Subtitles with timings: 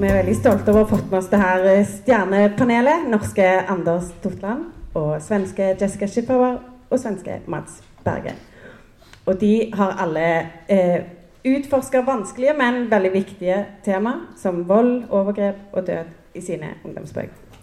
[0.00, 3.02] Og vi er veldig stolte over å ha fått med oss det her eh, stjernepanelet.
[3.12, 6.54] Norske Anders Totland og svenske Jessica Schippower
[6.88, 8.32] og svenske Mats Berge.
[9.28, 10.22] Og de har alle
[10.72, 11.02] eh,
[11.44, 17.60] utforska vanskelige, men veldig viktige tema som vold, overgrep og død i sine ungdomsbøker.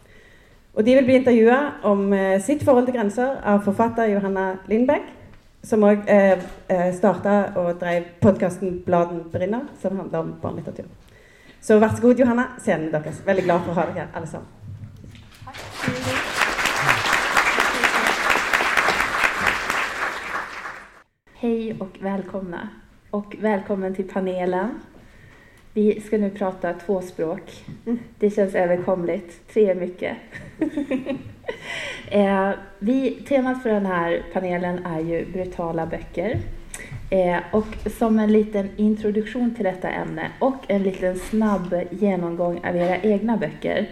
[0.77, 1.59] Og de vil bli intervjua
[1.89, 5.09] om eh, sitt forhold til grenser av forfatter Johanna Lindbekk,
[5.65, 6.38] som òg eh,
[6.69, 11.07] eh, starta og drev podkasten Bladen brenner, som handler om barnelitteratur.
[11.67, 12.43] Så vær så god, Johanna.
[12.63, 13.17] Scenen deres.
[13.27, 14.47] Veldig glad for å ha dere her, alle sammen.
[21.41, 22.69] Hej och välkomna.
[23.09, 24.69] Och välkommen till panelen.
[25.73, 27.65] Vi ska nu prata tvåspråk.
[28.19, 29.47] Det känns överkomligt.
[29.54, 30.18] Tre är mycket.
[32.11, 36.39] eh, vi, temat för den här panelen är ju brutala böcker.
[37.09, 42.75] Eh, och som en liten introduktion till detta ämne och en liten snabb genomgång av
[42.75, 43.89] era egna böcker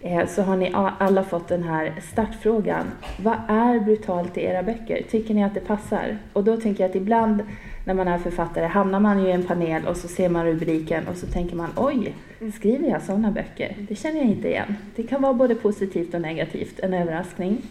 [0.00, 2.86] eh, så har ni alla fått den här startfrågan.
[3.22, 5.02] Vad är brutalt i era böcker?
[5.10, 6.18] Tycker ni att det passar?
[6.32, 7.42] Och då tänker jag att ibland
[7.86, 11.08] när man är författare hamnar man ju i en panel och så ser man rubriken
[11.08, 12.14] och så tänker man oj,
[12.54, 13.76] skriver jag sådana böcker?
[13.88, 14.76] Det känner jag inte igen.
[14.96, 17.62] Det kan vara både positivt och negativt, en överraskning.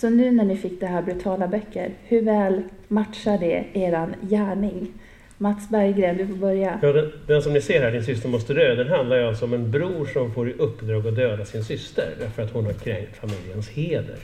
[0.00, 4.92] Så nu när ni fick det här brutala böcker, hur väl matchar det eran gärning?
[5.38, 6.78] Mats Berggren, du får börja.
[6.82, 9.44] Ja, den, den, som ni ser här, Din syster måste dö, den handlar ju alltså
[9.44, 12.72] om en bror som får i uppdrag att döda sin syster därför att hon har
[12.72, 14.16] kränkt familjens heder.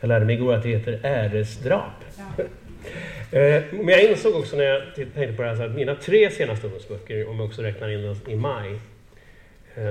[0.00, 2.04] Jag lärde mig igår att det heter äresdrap.
[2.16, 2.44] Ja.
[3.32, 6.66] Eh, men jag insåg också när jag tänkte på det här att mina tre senaste
[6.66, 8.78] ungdomsböcker, om jag också räknar in den i maj,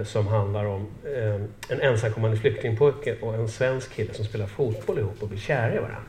[0.04, 1.36] som handlar om eh,
[1.70, 5.78] en ensamkommande flyktingpojke och en svensk kille som spelar fotboll ihop och blir kära i
[5.78, 6.02] varandra.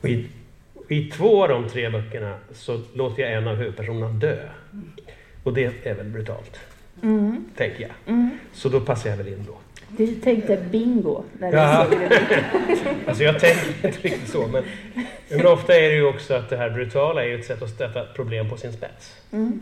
[0.00, 0.28] Och i,
[0.88, 4.48] I två av de tre böckerna så låter jag en av huvudpersonerna dö.
[5.44, 6.60] Och det är väl brutalt,
[7.02, 7.44] mm.
[7.56, 8.14] tänker jag.
[8.14, 8.30] Mm.
[8.52, 9.58] Så då passar jag väl in då.
[9.96, 11.86] Du tänkte bingo när du ja.
[11.90, 12.44] såg det?
[13.06, 14.46] alltså jag tänkte inte riktigt så.
[14.46, 14.64] Men,
[15.28, 18.04] men ofta är det ju också att det här brutala är ett sätt att sätta
[18.04, 19.14] problem på sin spets.
[19.32, 19.60] Mm.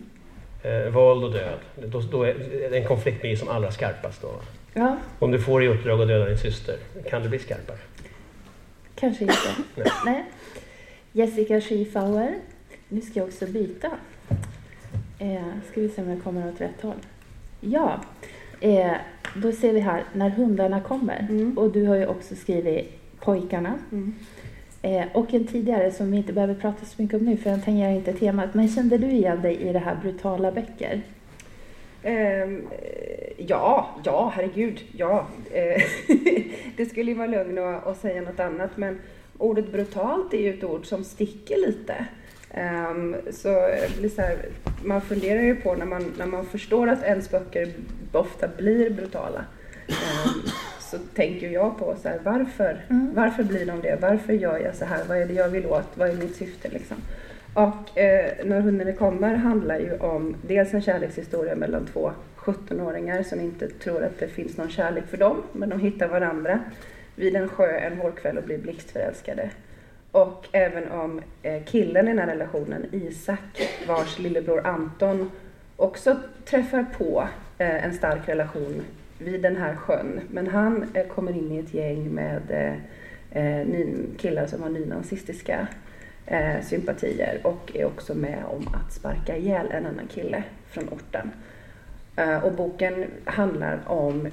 [0.63, 1.59] Eh, våld och död.
[1.87, 4.23] Då, då är en konflikt blir som allra skarpast.
[4.23, 4.29] Då.
[4.75, 4.97] Ja.
[5.19, 6.77] Om du får i uppdrag att döda din syster,
[7.11, 7.79] kan det bli skarpare?
[8.95, 9.35] Kanske inte.
[9.75, 9.87] Nej.
[10.05, 10.25] Nej.
[11.13, 12.35] Jessica Schiefauer.
[12.89, 13.91] Nu ska jag också byta.
[15.19, 16.97] Eh, ska vi se om jag kommer åt rätt håll.
[17.61, 18.01] Ja,
[18.61, 18.93] eh,
[19.35, 21.27] då ser vi här när hundarna kommer.
[21.31, 21.59] Mm.
[21.59, 22.91] Och du har ju också skrivit
[23.21, 23.79] Pojkarna.
[23.93, 24.15] Mm.
[24.83, 27.63] Eh, och en tidigare som vi inte behöver prata så mycket om nu för den
[27.63, 28.55] tangerar inte temat.
[28.55, 31.03] Men kände du igen dig i det här brutala böcker?
[32.05, 32.69] Um,
[33.37, 35.27] ja, ja, herregud, ja.
[35.53, 35.83] Eh,
[36.77, 39.01] det skulle ju vara lögn att säga något annat men
[39.39, 42.07] ordet brutalt är ju ett ord som sticker lite.
[42.91, 43.69] Um, så,
[44.15, 44.49] så här,
[44.85, 47.73] man funderar ju på när man, när man förstår att ens böcker
[48.13, 49.45] ofta blir brutala.
[49.89, 50.43] Um,
[50.93, 53.15] så tänker jag på så här, varför, mm.
[53.15, 53.99] varför blir de det?
[54.01, 55.05] Varför gör jag så här?
[55.09, 55.89] Vad är det jag vill åt?
[55.95, 56.97] Vad är mitt syfte liksom?
[57.55, 63.41] Och eh, När hunden kommer handlar ju om dels en kärlekshistoria mellan två 17-åringar som
[63.41, 66.61] inte tror att det finns någon kärlek för dem, men de hittar varandra
[67.17, 69.51] vid en sjö en vårkväll och blir blixtförälskade.
[70.11, 75.31] Och även om eh, killen i den här relationen, Isak, vars lillebror Anton
[75.77, 78.83] också träffar på eh, en stark relation
[79.25, 80.21] vid den här sjön.
[80.31, 82.43] Men han eh, kommer in i ett gäng med
[84.17, 85.67] killar som har nynazistiska
[86.63, 91.31] sympatier och är också med om att sparka ihjäl en annan kille från orten.
[92.43, 94.29] Och boken handlar om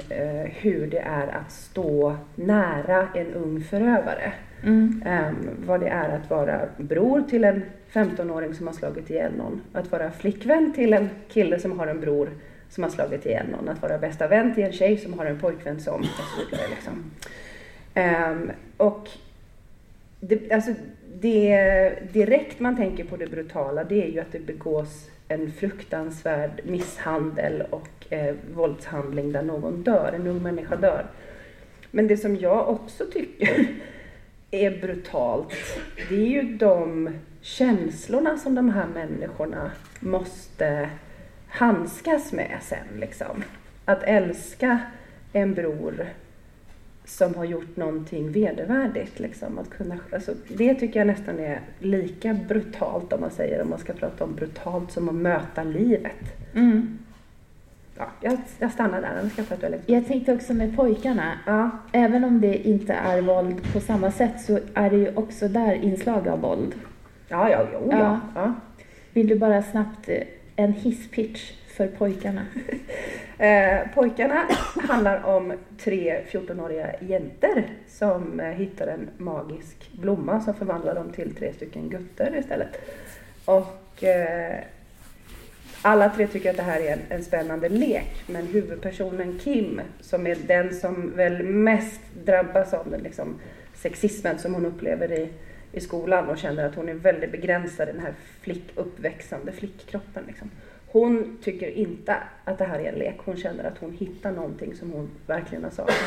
[0.45, 4.33] hur det är att stå nära en ung förövare
[4.63, 5.03] Mm.
[5.05, 7.61] Um, vad det är att vara bror till en
[7.91, 9.61] 15-åring som har slagit ihjäl någon.
[9.73, 12.29] Att vara flickvän till en kille som har en bror
[12.69, 13.69] som har slagit ihjäl någon.
[13.69, 16.67] Att vara bästa vän till en tjej som har en pojkvän som och så vidare.
[16.69, 17.11] Liksom.
[17.95, 19.09] Um, och
[20.19, 20.73] det, alltså,
[21.13, 26.61] det direkt man tänker på det brutala det är ju att det begås en fruktansvärd
[26.65, 31.05] misshandel och eh, våldshandling där någon dör, en ung människa dör.
[31.91, 33.67] Men det som jag också tycker
[34.51, 35.53] är brutalt,
[36.09, 37.09] det är ju de
[37.41, 40.89] känslorna som de här människorna måste
[41.49, 42.99] handskas med sen.
[42.99, 43.43] Liksom.
[43.85, 44.79] Att älska
[45.33, 46.05] en bror
[47.05, 49.19] som har gjort någonting vedervärdigt.
[49.19, 49.57] Liksom.
[49.59, 53.79] Att kunna, alltså, det tycker jag nästan är lika brutalt om man säger, om man
[53.79, 56.53] ska prata om brutalt, som att möta livet.
[56.55, 56.99] Mm
[57.99, 61.69] ja, jag, jag stannar där, annars ska jag Jag tänkte också med pojkarna, ja.
[61.91, 65.73] även om det inte är våld på samma sätt så är det ju också där
[65.73, 66.75] inslag av våld.
[67.27, 68.19] Ja, ja, jo, ja.
[68.35, 68.53] ja.
[69.13, 70.17] Vill du bara snabbt eh,
[70.59, 72.45] en hisspitch för pojkarna?
[73.41, 74.47] Eh, pojkarna
[74.87, 81.35] handlar om tre 14-åriga jäntor som eh, hittar en magisk blomma som förvandlar dem till
[81.35, 82.81] tre stycken gutter istället.
[83.45, 84.59] Och eh,
[85.81, 90.27] alla tre tycker att det här är en, en spännande lek, men huvudpersonen Kim, som
[90.27, 93.35] är den som väl mest drabbas av den liksom,
[93.75, 95.29] sexismen som hon upplever i,
[95.71, 100.23] i skolan och känner att hon är väldigt begränsad i den här flick, uppväxande flickkroppen.
[100.27, 100.51] Liksom.
[100.87, 103.15] Hon tycker inte att det här är en lek.
[103.17, 105.97] Hon känner att hon hittar någonting som hon verkligen har saknat.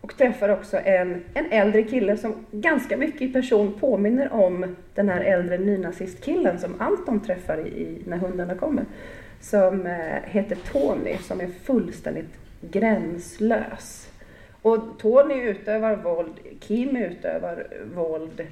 [0.00, 5.08] Och träffar också en, en äldre kille som ganska mycket i person påminner om den
[5.08, 8.84] här äldre nynazistkillen som Anton träffar i, i När hundarna kommer.
[9.40, 14.10] Som eh, heter Tony, som är fullständigt gränslös.
[14.62, 18.46] Och Tony utövar våld, Kim utövar våld.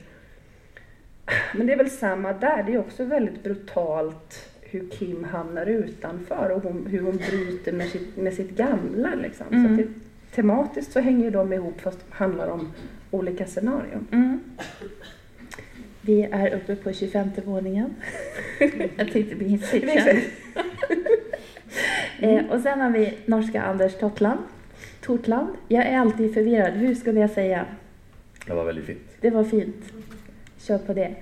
[1.55, 6.51] Men det är väl samma där, det är också väldigt brutalt hur Kim hamnar utanför
[6.51, 9.15] och hon, hur hon bryter med sitt, med sitt gamla.
[9.15, 9.47] Liksom.
[9.51, 9.77] Mm.
[9.77, 9.89] Så det,
[10.35, 12.73] tematiskt så hänger de ihop fast handlar om
[13.11, 14.07] olika scenarion.
[14.13, 14.41] Mm.
[16.01, 17.95] Vi är uppe på 25 våningen.
[18.97, 20.21] Jag tänkte bli hitkänd.
[22.19, 24.41] eh, och sen har vi norska Anders Totland.
[25.01, 25.49] Tortland.
[25.69, 26.73] Jag är alltid förvirrad.
[26.73, 27.67] Hur skulle jag säga?
[28.47, 29.17] Det var väldigt fint.
[29.21, 29.93] Det var fint.
[30.67, 31.15] Kör på det.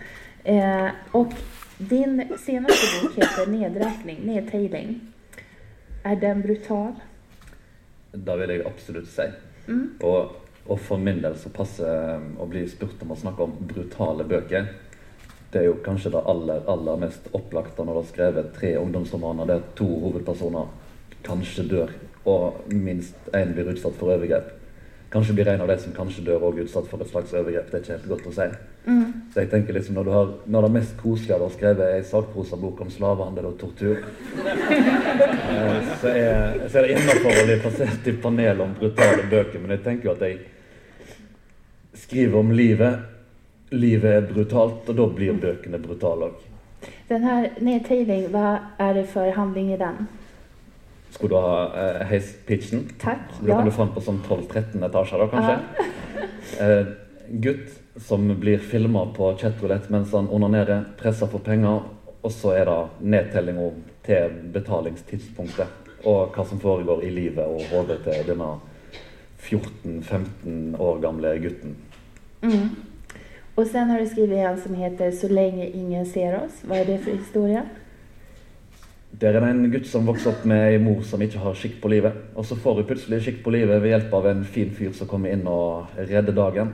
[0.45, 1.33] Eh, och
[1.79, 5.01] din senaste bok heter Nedräkning, nedtailing.
[6.03, 6.93] Är den brutal?
[8.13, 9.27] Det vil jeg absolutt si.
[9.69, 9.87] Mm.
[10.01, 13.57] Og, og for min del så passer um, å bli spurt om å snakke om
[13.71, 14.69] brutale bøker.
[15.53, 19.49] Det er jo kanskje det aller, aller mest opplagte når du har skrevet tre ungdomsromaner
[19.49, 20.69] der to hovedpersoner
[21.25, 21.93] kanskje dør,
[22.29, 24.60] og minst én blir utsatt for overgrep.
[25.11, 27.67] Kanskje blir en av de som kanskje dør, òg utsatt for et slags overgrep.
[27.71, 28.45] Det er ikke helt godt å si.
[28.87, 29.09] Mm.
[29.33, 31.95] Så jeg tenker liksom når, du har, når det er mest koselige du har skrevet
[31.97, 34.05] ei sakprosabok om slavehandel og tortur,
[35.57, 39.59] eh, så er, så er det innafor å bli plassert i panel om brutale bøker.
[39.59, 40.39] Men jeg tenker jo at jeg
[42.07, 43.09] skriver om livet.
[43.71, 46.31] Livet är brutalt och då blir böckerna brutala.
[47.09, 50.07] Den här nedtailing, vad är det för handling i den?
[51.11, 52.89] Skulle du ha eh, heispitchen?
[53.01, 53.19] Tack.
[53.41, 55.87] Då kan du fram på sånn 12-13 etasjer da, kanskje.
[56.61, 56.87] Eh,
[57.29, 61.85] gutt som blir filma på chatroulette mens han onanerer, presser for penger,
[62.23, 62.79] og så er det
[63.15, 63.69] nedtellinga
[64.07, 65.79] til betalingstidspunktet.
[66.09, 68.55] Og hva som foregår i livet og hodet til denne
[69.41, 71.77] 14-15 år gamle gutten.
[72.43, 72.69] Mm.
[73.55, 76.53] Och sen har du skrivit en som heter Så länge ingen ser oss.
[76.63, 77.63] Vad är det för historia?
[79.19, 81.81] Der er det en gutt som vokser opp med ei mor som ikke har skikk
[81.83, 82.15] på livet.
[82.39, 85.11] Og så får hun plutselig skikk på livet ved hjelp av en fin fyr som
[85.11, 86.71] kommer inn og redder dagen.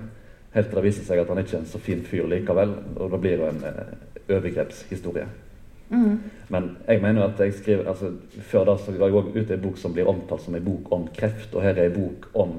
[0.53, 3.11] Helt til det viser seg at han ikke er en så fin fyr likevel, og
[3.13, 3.97] da blir det en eh,
[4.37, 5.27] overgrepshistorie.
[5.91, 6.15] Mm.
[6.49, 8.09] Men jeg mener at jeg skriver altså,
[8.43, 10.89] Før da så ga jeg også ut en bok som blir omtalt som en bok
[10.93, 12.57] om kreft, og her er en bok om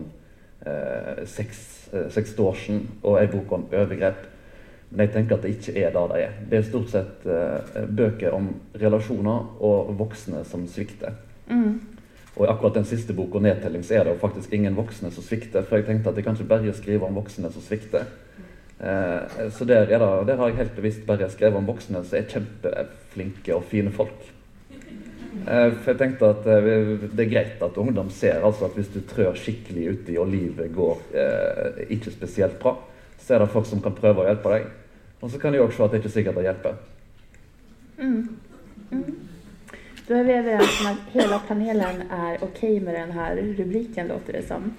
[0.66, 4.26] eh, sex, eh, sextortion og en bok om overgrep.
[4.90, 6.36] Men jeg tenker at det ikke er det det er.
[6.50, 8.50] Det er stort sett eh, bøker om
[8.80, 11.18] relasjoner og voksne som svikter.
[11.50, 11.82] Mm.
[12.38, 15.24] Og i akkurat den siste boka, 'Nedtelling', så er det jo faktisk ingen voksne som
[15.24, 15.62] svikter.
[15.62, 18.06] For jeg tenkte at jeg kan ikke bare skrive om voksne som svikter.
[18.80, 22.18] Eh, så der, er det, der har jeg helt bevisst bare skrevet om voksne som
[22.18, 24.34] er kjempeflinke og fine folk.
[25.48, 28.90] Eh, for jeg tenkte at eh, det er greit at ungdom ser altså at hvis
[28.92, 32.76] du trør skikkelig uti og livet går eh, ikke spesielt bra,
[33.22, 34.68] så er det folk som kan prøve å hjelpe deg.
[35.22, 36.74] Og så kan de òg se at det ikke er sikkert det hjelper.
[37.98, 38.38] Mm.
[38.92, 39.16] Mm.
[40.08, 44.34] Då är vi överens om att hela panelen är okej med den här rubriken, låter
[44.34, 44.74] det som.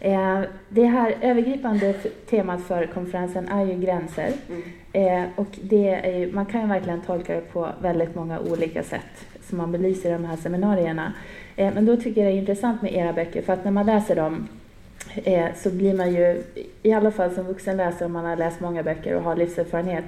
[0.00, 1.92] Eh, det här övergripande
[2.30, 4.32] temat för konferensen är ju gränser.
[4.48, 4.62] Mm.
[4.92, 9.26] Eh, och det är man kan ju verkligen tolka det på väldigt många olika sätt
[9.48, 11.12] som man belyser i de här seminarierna.
[11.56, 13.86] Eh, men då tycker jag det är intressant med era böcker för att när man
[13.86, 14.48] läser dem
[15.24, 16.42] eh, så blir man ju,
[16.82, 20.04] i alla fall som vuxen läsare om man har läst många böcker och har livserfarenhet,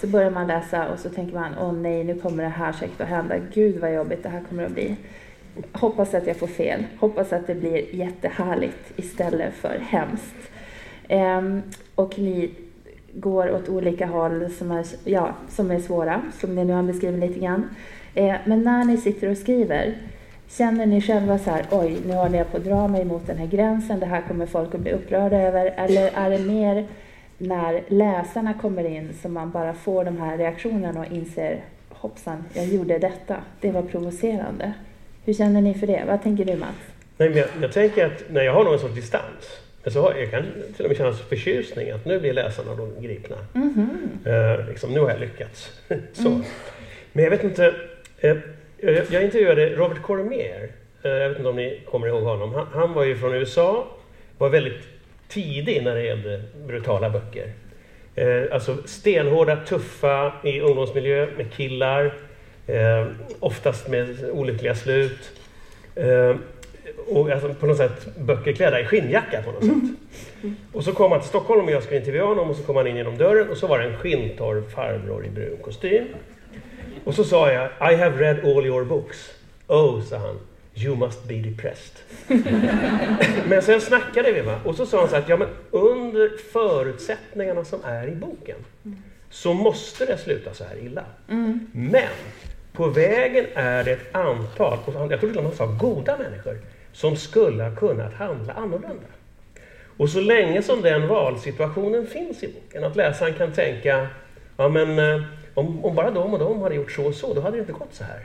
[0.00, 3.00] så börjar man läsa och så tänker man åh nej, nu kommer det här säkert
[3.00, 3.34] att hända.
[3.54, 4.96] Gud vad jobbigt det här kommer att bli.
[5.72, 6.86] Hoppas att jag får fel.
[6.98, 10.50] Hoppas att det blir jättehärligt istället för hemskt.
[11.08, 11.42] Eh,
[11.94, 12.50] och ni
[13.12, 17.20] går åt olika håll som är, ja, som är svåra, som ni nu har beskrivit
[17.20, 17.68] lite grann.
[18.14, 19.94] Eh, men när ni sitter och skriver,
[20.48, 23.38] känner ni själva så här, oj, nu har ni på att dra mig mot den
[23.38, 26.86] här gränsen, det här kommer folk att bli upprörda över, eller är det mer
[27.38, 32.66] när läsarna kommer in som man bara får de här reaktionerna och inser, hoppsan, jag
[32.66, 34.72] gjorde detta, det var provocerande.
[35.24, 36.04] Hur känner ni för det?
[36.06, 36.76] Vad tänker du Mats?
[37.16, 40.14] Nej, men jag, jag tänker att när jag har någon sorts distans, men så har,
[40.14, 40.42] jag kan
[40.76, 43.36] till och med känna förtjusning att nu blir läsarna då gripna.
[43.52, 44.08] Mhm.
[44.24, 45.70] Eh, liksom, nu har jag lyckats.
[46.12, 46.40] så.
[47.12, 47.74] Men jag vet inte.
[48.20, 48.36] Eh,
[48.80, 50.70] jag, jag intervjuade Robert Cormier.
[51.02, 52.54] Eh, jag vet inte om ni kommer ihåg honom.
[52.54, 53.86] Han, han var ju från USA.
[54.38, 54.82] Var väldigt
[55.28, 57.52] tidig när det gällde brutala böcker.
[58.14, 62.14] Eh, alltså stenhårda, tuffa i ungdomsmiljö med killar.
[62.66, 63.06] Eh,
[63.40, 65.32] oftast med olyckliga slut.
[65.94, 66.36] Eh,
[67.08, 69.96] och alltså på något sätt böcker klädda i skinnjacka på något sätt.
[70.72, 72.86] Och så kom han till Stockholm och jag skulle intervjua honom och så kom han
[72.86, 76.04] in genom dörren och så var det en skinntorr farbror i brun kostym.
[77.06, 79.30] Och så sa jag I have read all your books.
[79.66, 80.38] Oh, sa han.
[80.74, 81.92] You must be depressed.
[83.48, 84.60] men sen snackade vi va?
[84.64, 88.56] och så sa han så att ja, men under förutsättningarna som är i boken
[89.30, 91.04] så måste det sluta så här illa.
[91.72, 92.08] Men
[92.72, 96.18] på vägen är det ett antal, och jag tror till och med han sa goda
[96.18, 96.58] människor,
[96.92, 99.06] som skulle ha kunnat handla annorlunda.
[99.96, 104.06] Och så länge som den valsituationen finns i boken, att läsaren kan tänka,
[104.56, 105.22] ja men eh,
[105.56, 107.72] om, om bara de och de hade gjort så och så, då hade det inte
[107.72, 108.20] gått så här.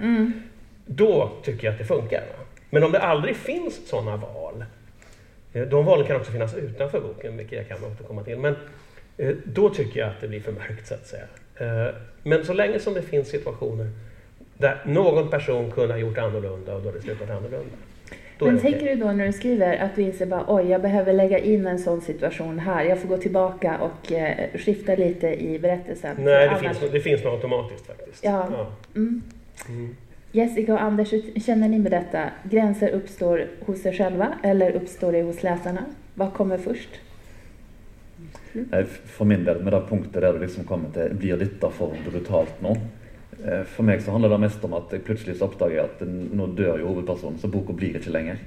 [0.86, 2.24] Då tycker jag att det funkar.
[2.70, 4.66] Men om det aldrig finns sådana val,
[5.54, 8.56] eh, de valen kan också finnas utanför boken, vilket jag kan återkomma till, men
[9.18, 11.24] eh, då tycker jag att det blir för mörkt så att säga.
[11.56, 13.90] Eh, Men så länge som det finns situationer
[14.58, 17.76] där någon person kunde ha gjort annorlunda och då har det slutat annorlunda.
[18.46, 18.72] Men det okej.
[18.72, 21.68] tänker du då när du skriver att du inser bara oj, jag behöver lägga in
[21.68, 22.84] en sån situation här.
[22.84, 26.16] Jag får gå tillbaka och eh, skifta lite i berättelsen.
[26.20, 28.24] Nej, För det annars- finns, det finns nog automatiskt faktiskt.
[28.24, 28.48] Ja.
[28.96, 29.22] Mm.
[29.70, 29.96] Mm.
[30.32, 31.10] Jessica och Anders,
[31.46, 32.24] känner ni med detta?
[32.44, 35.84] Gränser uppstår hos er själva eller uppstår det hos läsarna?
[36.14, 36.90] Vad kommer först?
[38.72, 41.94] Eh, For min del, med det punktet der du liksom kommer til blir dette for
[42.12, 42.76] brutalt nå.
[43.46, 46.04] Eh, For meg så handler det mest om at jeg plutselig så oppdager jeg at
[46.06, 48.42] eh, nå dør jo hovedpersonen, så boka blir ikke lenger.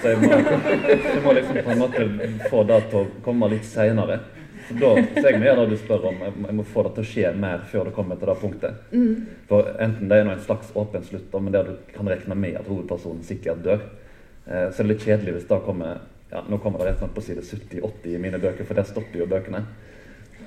[0.00, 2.08] Så jeg må, jeg må liksom på en måte
[2.50, 4.20] få det til å komme litt seinere.
[4.66, 6.18] Så, da, så jeg må gjøre det du spør om.
[6.26, 8.36] Jeg må, jeg må få det til å skje mer før det kommer til det
[8.40, 8.82] punktet.
[9.50, 12.34] For enten det er nå en slags åpen slutt, da, men der du kan regne
[12.34, 13.84] med at hovedpersonen sikkert dør,
[14.46, 17.12] eh, så er det litt kjedelig hvis det kommer ja, Nå kommer det rett nok
[17.14, 19.60] på side 70-80 i mine bøker, for der stopper jo bøkene.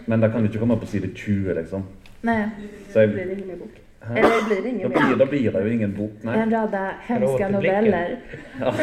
[0.09, 1.85] Men det kan jo ikke komme på side 20, liksom.
[2.21, 2.49] Nej,
[2.89, 3.75] Så Då blir det ingen bok.
[4.01, 4.13] Hæ?
[4.19, 5.15] Eller blir det ingen blir, mer?
[5.15, 6.35] da blir det jo ingen bok, nei.
[6.39, 8.17] en rada hemska noveller.
[8.59, 8.73] Ja.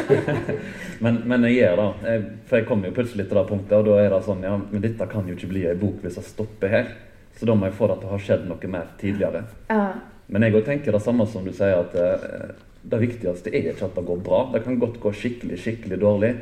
[1.00, 1.86] men, men jeg gjør det.
[2.10, 4.54] Jeg, for jeg kommer jo plutselig til det punktet, og da er det sånn Ja,
[4.60, 6.92] men dette kan jo ikke bli ei bok hvis jeg stopper her.
[7.36, 9.42] Så da må jeg få det til å ha skjedd noe mer tidligere.
[9.68, 9.88] Ja,
[10.26, 13.86] Men jeg også tenker det samme som du sier, at eh, det viktigste er ikke
[13.86, 14.40] at det går bra.
[14.52, 16.32] Det kan godt gå skikkelig, skikkelig dårlig.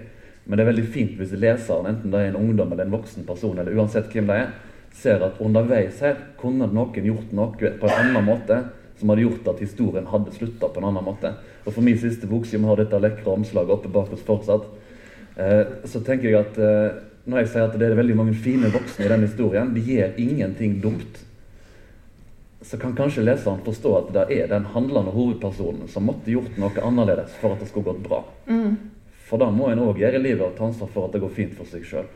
[0.44, 3.26] Men det er veldig fint hvis leseren, enten det er en ungdom eller en voksen
[3.26, 4.50] person, eller uansett hvem det er,
[4.94, 8.60] ser at underveis her kunne noen gjort noe på en annen måte
[8.98, 11.32] som hadde gjort at historien hadde slutta på en annen måte.
[11.64, 14.68] Og for min siste bok, som har dette lekre omslaget oppe bak oss fortsatt,
[15.36, 18.70] eh, så tenker jeg at eh, når jeg sier at det er veldig mange fine
[18.70, 21.24] voksne i den historien, de gjør ingenting dumt
[22.64, 26.84] så kan kanskje leseren forstå at det er den handlende hovedpersonen som måtte gjort noe
[26.86, 28.22] annerledes for at det skulle gått bra.
[29.28, 31.34] For da må en òg gjøre i livet og ta ansvar for at det går
[31.36, 32.08] fint for seg sjøl.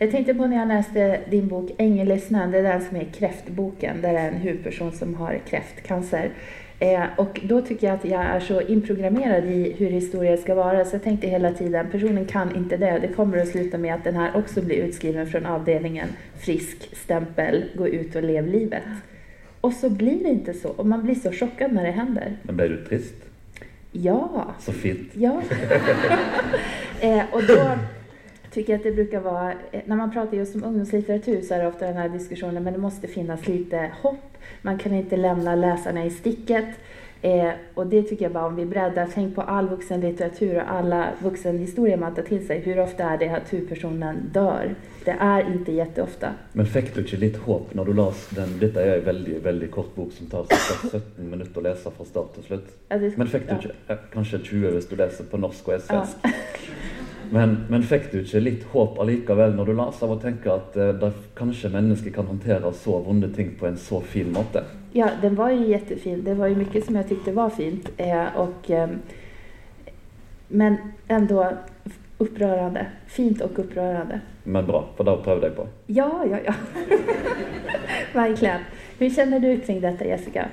[0.00, 4.02] Jag tänkte på när jag läste din bok Ängellyssnaren, det är den som är kräftboken,
[4.02, 6.30] där det är en huvudperson som har kräftcancer.
[6.78, 10.84] Eh, och då tycker jag att jag är så inprogrammerad i hur historier ska vara,
[10.84, 12.98] så jag tänkte hela tiden, personen kan inte dö.
[12.98, 16.08] Det kommer att sluta med att den här också blir utskriven från avdelningen
[16.40, 18.82] frisk, stämpel, gå ut och lev livet.
[19.60, 22.36] Och så blir det inte så, och man blir så chockad när det händer.
[22.42, 23.14] Men ble du trist?
[23.92, 25.10] Ja, Så fint.
[25.14, 25.42] Ja.
[27.00, 27.70] eh, och då
[28.58, 31.68] tycker att det brukar vara, eh, när man pratar just om ungdomslitteratur så är det
[31.68, 34.38] ofta den här diskussionen, men det måste finnas lite hopp.
[34.62, 36.66] Man kan inte lämna läsarna i sticket.
[37.22, 41.08] Eh, och det tycker jag bara om vi breddar, tänk på all vuxenlitteratur och alla
[41.22, 42.58] vuxenhistorier man tar till sig.
[42.58, 44.74] Hur ofta är det att huvudpersonen dör?
[45.04, 46.34] Det är inte jätteofta.
[46.52, 48.58] Men fikk du ikke litt håp når du las den?
[48.60, 50.90] Dette er en veldig veldig kort bok som tar ca.
[50.90, 52.74] 17 minutter å lese fra start til slutt.
[52.90, 53.58] Ja, Men fikk du ja.
[53.58, 56.04] ikke ja, Kanskje 20 hvis du leser på norsk og er Ja.
[57.32, 60.76] Men, men fikk du ikke litt håp allikevel når du las av å tenke at
[60.80, 61.08] eh,
[61.38, 64.64] kanskje mennesker kan håndtere så vonde ting på en så fin måte?
[64.92, 66.24] Ja, den var ju jättefin.
[66.24, 67.90] Det var ju mycket som jag tyckte var fint.
[67.96, 68.98] Eh, och, ehm,
[70.48, 70.76] men
[71.08, 71.52] ändå
[72.18, 72.86] upprörande.
[73.06, 74.20] Fint och upprörande.
[74.44, 75.66] Men bra, for det prøvde jeg på.
[75.86, 76.54] Ja, ja, ja.
[78.14, 78.60] Verkligen.
[78.98, 80.48] Hur känner du kring detta, Jessica?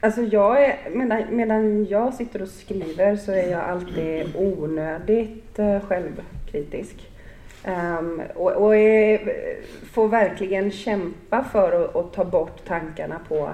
[0.00, 5.80] Alltså jag är, medan, medan jag sitter och skriver så är jag alltid onödigt eh,
[5.80, 7.10] självkritisk.
[7.64, 9.20] Ehm, och och är,
[9.92, 13.50] får verkligen kämpa för att, att ta bort tankarna på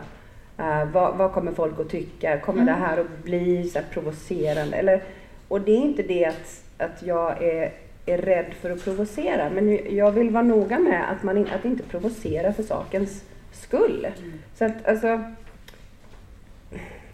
[0.58, 2.40] eh, vad, vad kommer folk att tycka?
[2.40, 2.74] Kommer Mm.
[2.74, 4.76] det här att bli så provocerande?
[4.76, 5.02] Eller,
[5.48, 7.72] och det är inte det att, att jag är,
[8.06, 11.64] är rädd för att provocera men jag vill vara noga med att man in, att
[11.64, 14.06] inte provocera för sakens skull.
[14.54, 15.20] Så att alltså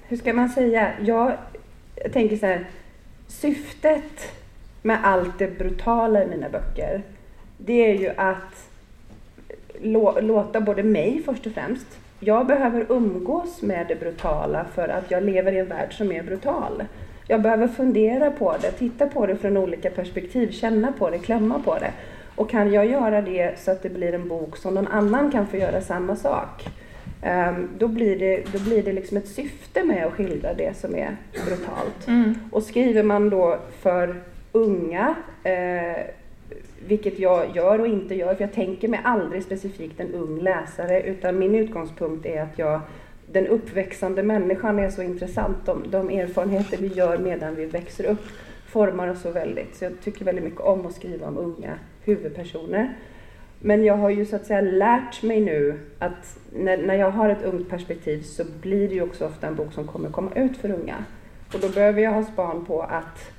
[0.09, 0.91] hur ska man säga?
[1.01, 1.33] Jag,
[1.95, 2.65] jag tänker så här,
[3.29, 4.33] syftet
[4.83, 7.03] med allt det brutala i mina böcker,
[7.59, 8.71] det är ju att
[9.81, 11.87] lå, låta både mig först och främst,
[12.21, 16.23] jag behöver umgås med det brutala för att jag lever i en värld som är
[16.23, 16.85] brutal.
[17.27, 21.59] Jag behöver fundera på det, titta på det från olika perspektiv, känna på det, klämma
[21.59, 21.93] på det.
[22.37, 25.47] Och kan jag göra det så att det blir en bok som någon annan kan
[25.47, 26.69] få göra samma sak,
[27.79, 31.17] då blir det, då blir det liksom ett syfte med att skildra det som är
[31.47, 32.09] brutalt.
[32.09, 32.35] Mm.
[32.53, 34.23] Och skriver man då för
[34.53, 36.03] unga, eh,
[36.87, 41.03] vilket jag gör och inte gör, för jag tänker mig aldrig specifikt en ung läsare,
[41.03, 42.81] utan min utgångspunkt är att jag
[43.33, 45.57] den uppväxande människan är så intressant.
[45.67, 48.27] De, de erfarenheter vi gör medan vi växer upp
[48.67, 49.77] formar oss så väldigt.
[49.77, 52.95] Så jag tycker väldigt mycket om att skriva om unga huvudpersoner.
[53.61, 57.29] Men jag har ju så att säga lärt mig nu att när, när jag har
[57.29, 60.57] ett ungt perspektiv så blir det ju också ofta en bok som kommer komma ut
[60.57, 60.97] för unga.
[61.55, 63.31] Och då behöver jag ha span på att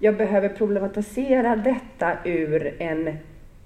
[0.00, 3.16] jag behöver problematisera detta ur en,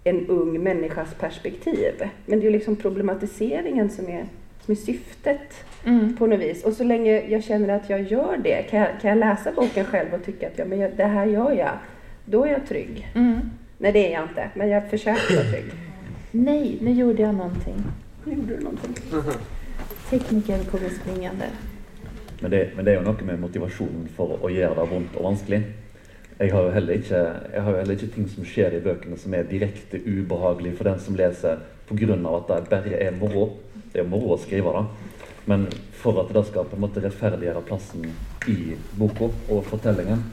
[0.04, 1.93] en ung människas perspektiv.
[2.26, 4.25] Men det är liksom problematiseringen som är,
[4.61, 6.16] som är syftet Mm.
[6.16, 6.64] på något vis.
[6.64, 9.85] Och så länge jag känner att jag gör det, kan jag, kan jag läsa boken
[9.85, 11.73] själv och tycka att ja, men jag, det här gör jag,
[12.25, 13.09] då är jag trygg.
[13.14, 13.40] Mm.
[13.85, 15.64] Nej, det är jag inte, men jag försöker vara trygg.
[16.31, 17.85] Nej, nu gjorde jag någonting.
[18.25, 18.95] Nu gjorde du någonting.
[20.11, 21.45] Teknikern kommer springande.
[22.41, 25.26] Men det, men det er jo noe med motivasjonen for å gjøre det vondt og
[25.26, 25.59] vanskelig.
[26.38, 27.21] Jeg har jo heller ikke,
[27.53, 30.88] jeg har jo heller ikke ting som skjer i bøkene som er direkte ubehagelig for
[30.88, 31.61] den som leser
[31.91, 32.17] pga.
[32.17, 33.59] at det bare er moro.
[33.93, 34.87] Det er moro å skrive det.
[35.45, 38.09] Men for at det skal på en måte rettferdiggjøre plassen
[38.49, 40.25] i boka og fortellingen,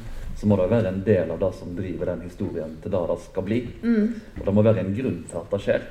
[0.42, 3.18] så må det være en del av det som driver den historien til det det
[3.28, 3.58] skal bli.
[3.84, 4.06] Mm.
[4.40, 5.84] Og det må være en grunn til at det skjer.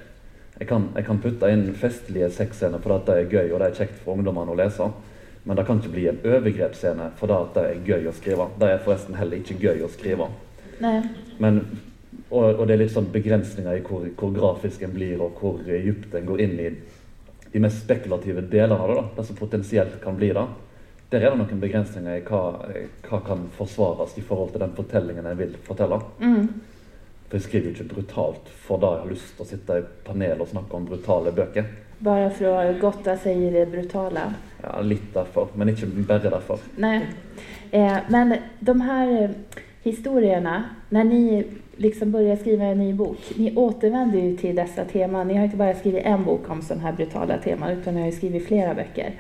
[0.57, 3.77] Jeg kan, jeg kan putte inn festlige sexscener fordi det er gøy og det er
[3.79, 4.88] kjekt for ungdommene å lese.
[5.44, 8.48] Men det kan ikke bli en overgrepsscene fordi det er gøy å skrive.
[8.59, 10.27] Det er forresten heller ikke gøy å skrive.
[10.83, 10.98] Nej.
[11.38, 11.62] Men,
[12.27, 15.62] og, og det er litt sånn begrensninger i hvor, hvor grafisk en blir, og hvor
[15.62, 16.72] dypt en går inn i
[17.55, 18.98] de mest spekulative delene av det.
[18.98, 20.48] da, Det som potensielt kan bli det.
[21.11, 22.42] Der er det noen begrensninger i hva,
[23.09, 25.99] hva kan forsvares i forhold til den fortellingen jeg vil fortelle.
[26.23, 26.44] Mm.
[27.27, 29.87] For jeg skriver jo ikke brutalt for da jeg har lyst til å sitte i
[30.07, 31.66] panel og snakke om brutale bøker.
[31.99, 34.35] Bara för att gotta sig i det brutala.
[34.62, 36.59] Ja, Litt derfor, men ikke bare derfor.
[36.77, 37.07] Nej.
[37.70, 39.31] Eh, men de här eh,
[39.83, 41.44] historierna, när ni
[41.77, 45.29] liksom börjar skriva en ny bok, ni återvänder ju till dessa teman.
[45.29, 48.07] Ni har inte bara skrivit en bok om sådana här brutala teman, utan ni har
[48.07, 49.12] ju skrivit flera böcker.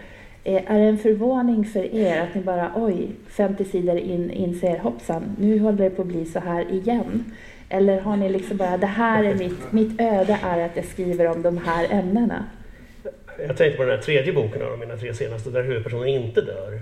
[0.44, 4.78] Eh, är det en förvåning för er att ni bara, oj, 50 sidor in inser,
[4.78, 7.32] hoppsan, nu håller det på att bli så här igen?
[7.68, 11.26] Eller har ni liksom bara, det här är mitt, mitt öde är att jag skriver
[11.26, 12.44] om de här ämnena?
[13.46, 16.80] Jag tänkte på den här tredje boken av mina tre senaste där huvudpersonen inte dör.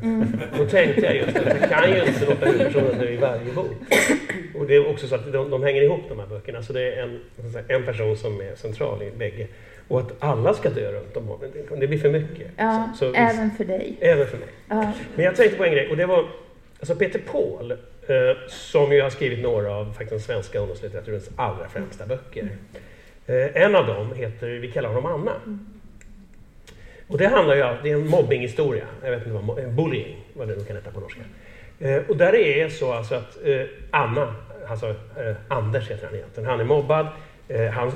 [0.58, 3.70] Då tänkte jag just att jag kan ju inte låta huvudpersonen dö i varje bok.
[4.54, 6.62] Och det är också så att de, de hänger ihop de här böckerna.
[6.62, 7.20] Så det är en,
[7.68, 9.46] en person som är central i bägge.
[9.88, 12.50] Och att alla ska dö runt om honom, det, blir för mycket.
[12.56, 13.96] Ja, Så- så- även för dig.
[14.00, 14.48] även för mig.
[14.68, 14.92] Ja.
[15.14, 16.24] Men jag tänkte på en grej och det var
[16.80, 17.76] alltså Peter Paul eh,
[18.48, 22.48] som ju har skrivit några av faktiskt den svenska ungdomslitteraturens allra främsta böcker.
[23.26, 25.32] Eh, en av dem heter Vi kallar honom Anna.
[27.08, 30.48] Och det handlar ju om, det är en mobbinghistoria, jag vet inte vad, bullying, vad
[30.48, 31.20] det nu kan heta på norska.
[31.80, 34.34] Eh, och där är det så alltså att eh, Anna,
[34.68, 37.06] alltså eh, Anders heter han egentligen, han är mobbad,
[37.48, 37.92] eh, han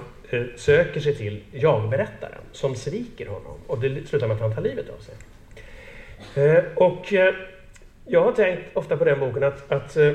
[0.56, 4.86] söker sig till jag-berättaren som sviker honom och det slutar med att han tar livet
[4.88, 5.14] av sig.
[6.34, 7.34] Eh, och eh,
[8.06, 10.12] jag har tänkt ofta på den boken att, att eh,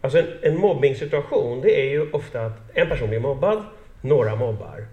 [0.00, 3.62] alltså en, en mobbningssituation det är ju ofta att en person blir mobbad,
[4.00, 4.86] några mobbar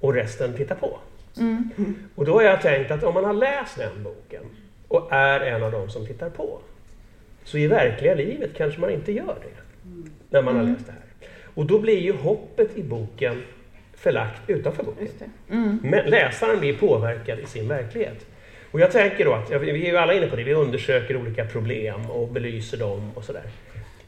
[0.00, 0.98] och resten tittar på.
[1.38, 1.70] Mm.
[2.14, 4.44] Och då har jag tänkt att om man har läst den boken
[4.88, 6.58] och är en av dem som tittar på
[7.44, 9.62] så i verkliga livet kanske man inte gör det
[10.30, 11.28] när man har läst det här.
[11.54, 13.42] Och då blir ju hoppet i boken
[14.02, 15.08] förlagt utanför boken.
[15.50, 15.78] Mm.
[15.82, 18.26] Men läsaren blir påverkad i sin verklighet.
[18.70, 21.44] Och jag tänker då att, vi är ju alla inne på det, vi undersöker olika
[21.44, 23.42] problem och belyser dem och sådär.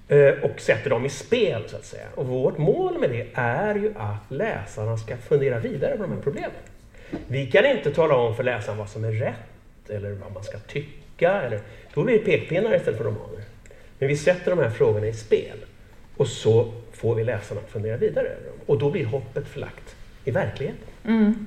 [0.09, 2.07] Eh, Och sätter dem i spel så att säga.
[2.15, 6.21] Och vårt mål med det är ju att läsarna ska fundera vidare på de här
[6.23, 6.51] problemen.
[7.27, 10.59] Vi kan inte tala om för läsaren vad som är rätt eller vad man ska
[10.59, 11.43] tycka.
[11.43, 11.61] Eller,
[11.95, 13.43] då blir det pekpinnar istället för romaner.
[13.99, 15.57] Men vi sätter de här frågorna i spel.
[16.17, 18.54] Och så får vi läsarna att fundera vidare över dem.
[18.67, 20.89] Och då blir hoppet förlagt i verkligheten.
[21.05, 21.47] Mm.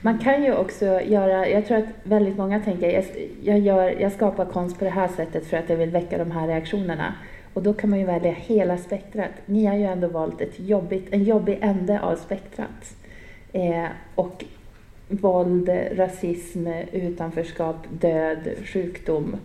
[0.00, 3.04] Man kan ju också göra, jag tror att väldigt många tänker, jag,
[3.42, 6.30] jag, gör, jag skapar konst på det här sättet för att jag vill väcka de
[6.30, 7.14] här reaktionerna.
[7.54, 9.30] Och då kan man ju välja hela spektrat.
[9.46, 12.96] Ni har ju ändå valt ett jobbigt, en jobbig ände av spektrat.
[13.52, 14.44] Eh, och
[15.08, 19.36] våld, rasism, utanförskap, död, sjukdom.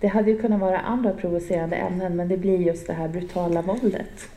[0.00, 3.62] Det hade ju kunnat vara andra provocerande ämnen men det blir just det här brutala
[3.62, 4.28] våldet.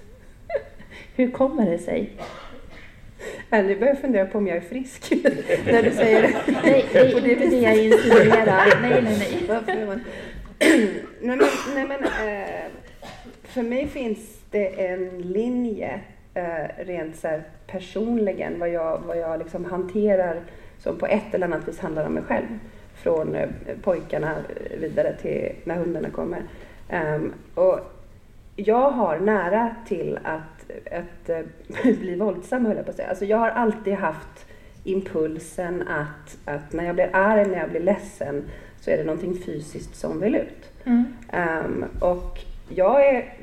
[1.15, 2.10] Hur kommer det sig?
[3.49, 5.12] Nu börjar jag fundera på om jag är frisk
[5.65, 6.60] när du säger det.
[6.63, 8.82] Nej, det är inte det jag insinuerar.
[8.82, 9.99] Nej, nej, nej.
[11.21, 12.65] Nej men, nej, men eh,
[13.43, 15.99] för mig finns det en linje
[16.34, 20.41] eh, rent så personligen vad jag, vad jag liksom hanterar
[20.80, 22.45] som på ett eller annat vis handlar om mig själv.
[22.95, 23.49] Från eh,
[23.84, 24.36] pojkarna
[24.80, 26.41] vidare till när hundarna kommer.
[26.89, 27.80] Ehm, och
[28.56, 30.54] jag har nära till att,
[30.91, 33.10] att eh, bli våldsam höll jag på att säga.
[33.10, 34.45] Alltså jag har alltid haft
[34.84, 38.43] impulsen att, att när jag blir arg, när jag blir ledsen
[38.80, 40.71] så är det någonting fysiskt som vill ut.
[40.84, 41.04] Mm.
[41.32, 43.34] Ehm, och jag är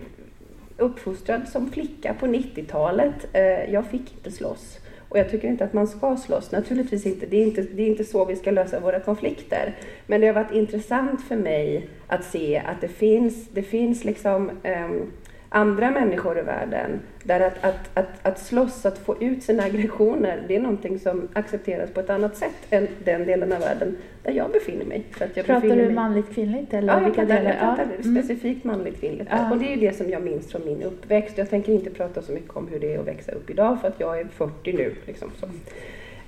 [0.76, 3.28] uppfostrad som flicka på 90-talet.
[3.32, 4.78] Eh, jag fick inte slåss.
[5.08, 6.52] Och jag tycker inte att man ska slåss.
[6.52, 7.26] Naturligtvis inte.
[7.26, 9.74] Det är inte, det är inte så vi ska lösa våra konflikter.
[10.06, 14.50] Men det har varit intressant för mig att se att det finns, det finns liksom
[14.62, 15.10] ehm,
[15.52, 20.44] andra människor i världen där att, att, att, att slåss, att få ut sina aggressioner,
[20.48, 24.32] det är någonting som accepteras på ett annat sätt än den delen av världen där
[24.32, 25.04] jag befinner mig.
[25.10, 25.94] För att jag Pratar befinner du mig...
[25.94, 28.04] manligt kvinnligt eller Ja, jag vilka pratar, jag pratar Ja.
[28.04, 28.22] Mm.
[28.22, 29.28] specifikt manligt kvinnligt.
[29.30, 29.50] Ja.
[29.50, 31.38] Och det är det som jag minns från min uppväxt.
[31.38, 33.88] Jag tänker inte prata så mycket om hur det är att växa upp idag för
[33.88, 34.94] att jag är 40 nu.
[35.06, 35.46] Liksom så.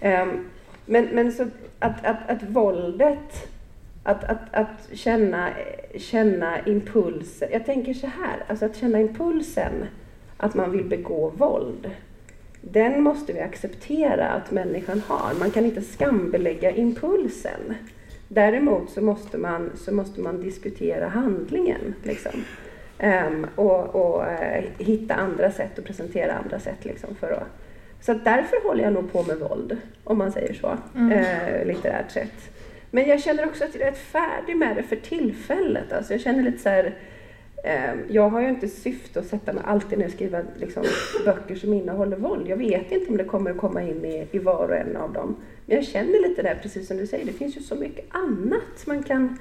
[0.00, 0.28] Ehm,
[0.86, 1.42] men, men så
[1.78, 3.48] att, att, att våldet,
[4.04, 5.50] att, att, att känna,
[5.96, 7.48] känna impulser.
[7.52, 9.72] Jag tänker så här, alltså att känna impulsen
[10.36, 11.90] att man vill begå våld.
[12.60, 15.34] Den måste vi acceptera att människan har.
[15.38, 17.74] Man kan inte skambelägga impulsen.
[18.28, 21.94] Däremot så måste man, så måste man diskutera handlingen.
[22.02, 22.44] Liksom.
[22.98, 26.84] Ehm, och och eh, hitta andra sätt och presentera andra sätt.
[26.84, 27.46] Liksom, för att,
[28.00, 31.12] så därför håller jag nog på med våld, om man säger så, Mm.
[31.12, 32.53] eh, litterärt sett.
[32.94, 35.92] Men jag känner också att jag är rätt färdig med det för tillfället.
[35.92, 36.94] Alltså jag känner lite så här,
[37.64, 40.84] eh, jag har ju inte syfte att sätta mig alltid ner och skriva liksom,
[41.24, 42.48] böcker som innehåller våld.
[42.48, 45.12] Jag vet inte om det kommer att komma in i, i var och en av
[45.12, 45.36] dem.
[45.66, 48.86] Men jag känner lite där, precis som du säger, det finns ju så mycket annat
[48.86, 49.38] man kan,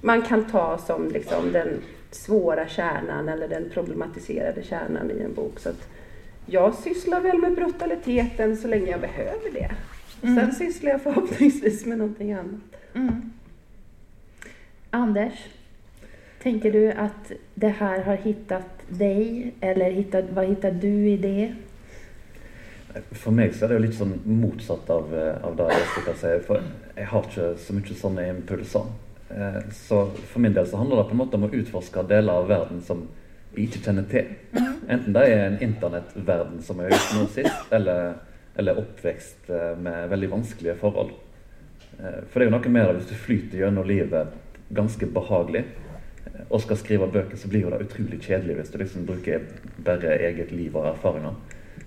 [0.00, 1.68] man kan ta som liksom, den
[2.10, 5.58] svåra kärnan eller den problematiserade kärnan i en bok.
[5.58, 5.70] Så
[6.46, 9.70] jag sysslar väl med brutaliteten så länge jag behöver det.
[10.22, 10.36] Mm.
[10.36, 12.77] Sen sysslar jag förhoppningsvis med någonting annat.
[12.94, 13.32] Mm.
[14.90, 15.32] Anders,
[16.42, 21.54] tänker du att det här har hittat dig eller hittat, vad hittar du i det?
[23.12, 26.40] For meg så er det jo litt sånn motsatt av, eh, av det Jessica sier.
[26.46, 26.64] For
[26.96, 28.88] jeg har ikke så mye sånne impulser.
[29.30, 32.32] Eh, Så for min del så handler det på en måte om å utforske deler
[32.32, 33.06] av verden som
[33.54, 34.24] vi ikke kjenner til.
[34.88, 38.14] Enten det er en internettverden som jeg har gjort nå sist, eller,
[38.56, 41.12] eller oppvekst eh, med veldig vanskelige forhold.
[41.98, 44.34] Eh, for det er jo noe med det hvis du flyter gjennom livet
[44.74, 45.64] ganske behagelig
[46.48, 49.48] og skal skrive bøker, så blir jo det utrolig kjedelig hvis du liksom bruker
[49.84, 51.34] bare eget liv og erfaringer.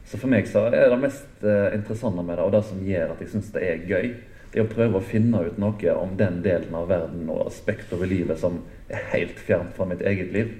[0.05, 3.21] Så for meg så er det mest interessante med det, og det som gjør at
[3.21, 4.09] jeg syns det er gøy,
[4.51, 8.01] det er å prøve å finne ut noe om den delen av verden og aspekter
[8.01, 8.59] ved livet som
[8.91, 10.51] er helt fjernt fra mitt eget liv.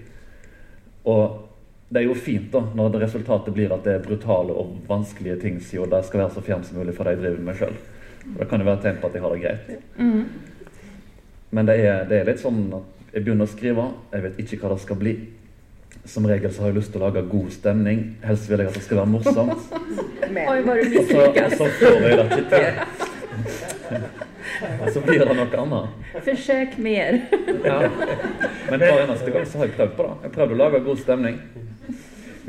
[1.04, 1.50] Og
[1.92, 5.60] det er jo fint da, når resultatet blir at det er brutale og vanskelige ting,
[5.60, 7.76] siden det skal være så fjernt som mulig fra det jeg driver med sjøl.
[8.26, 9.86] Det kan jo være et tegn på at jeg har det greit.
[9.98, 10.24] Mm.
[11.52, 14.62] Men det er, det er litt sånn at jeg begynner å skrive, jeg vet ikke
[14.62, 15.16] hva det skal bli.
[16.08, 18.04] Som regel så har jeg lyst til å lage god stemning.
[18.24, 19.74] Helst vil jeg at det skal være morsomt.
[20.32, 21.22] Men, Oj, vad du Og så,
[21.58, 24.22] så får jeg det ikke til.
[24.94, 25.86] Så blir det noe annet.
[26.24, 27.20] Försök mer.
[27.66, 27.78] Ja.
[28.70, 30.16] Men hver eneste gang så har jeg prøvd på det.
[30.24, 31.42] Jeg prøvde å lage god stemning.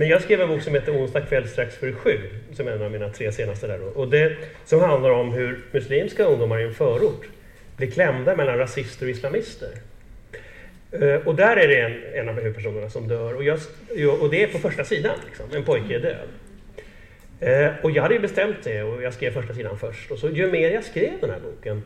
[0.03, 2.19] Men jag skrev en bok som heter Onsdag kväll strax före sju,
[2.53, 3.99] som är en av mina tre senaste där.
[3.99, 7.29] Och det, som handlar om hur muslimska ungdomar i en förort
[7.77, 9.69] blir klämda mellan rasister och islamister.
[10.93, 13.35] Eh, Och där är det en, en av huvudpersonerna som dör.
[13.35, 13.59] Och, jag,
[14.21, 15.47] och det är på första sidan, liksom.
[15.55, 16.29] en pojke är död.
[17.41, 20.11] Eh, och jag hade ju bestämt det och jag skrev första sidan först.
[20.11, 21.83] Och så ju mer jag skrev den här boken,